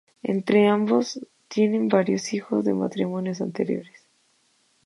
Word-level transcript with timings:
Entre 0.23 0.67
ambos 0.67 1.19
tienen 1.47 1.87
varios 1.87 2.33
hijos 2.33 2.65
de 2.65 2.73
matrimonios 2.73 3.39
anteriores. 3.39 4.07